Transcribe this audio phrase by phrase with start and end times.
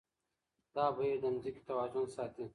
[0.75, 2.45] دا بهير د ځمکې توازن ساتي.